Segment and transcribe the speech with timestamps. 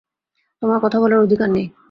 [0.61, 1.65] তোমার কথা বলার অধিকার নেই!